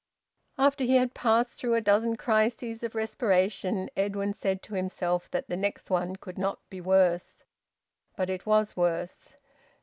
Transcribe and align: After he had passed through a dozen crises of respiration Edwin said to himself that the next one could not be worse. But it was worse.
After 0.57 0.83
he 0.83 0.95
had 0.95 1.13
passed 1.13 1.53
through 1.53 1.75
a 1.75 1.79
dozen 1.79 2.15
crises 2.15 2.81
of 2.81 2.95
respiration 2.95 3.87
Edwin 3.95 4.33
said 4.33 4.63
to 4.63 4.73
himself 4.73 5.29
that 5.29 5.47
the 5.47 5.55
next 5.55 5.91
one 5.91 6.15
could 6.15 6.39
not 6.39 6.59
be 6.71 6.81
worse. 6.81 7.43
But 8.15 8.27
it 8.27 8.47
was 8.47 8.75
worse. 8.75 9.35